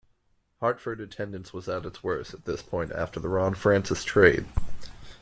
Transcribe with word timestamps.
Hartford 0.61 0.99
attendance 0.99 1.53
was 1.53 1.69
at 1.69 1.85
its 1.85 2.03
worst 2.03 2.33
at 2.33 2.45
this 2.45 2.63
point 2.63 2.91
after 2.91 3.19
the 3.19 3.29
Ron 3.29 3.53
Francis 3.53 4.03
trade. 4.03 4.47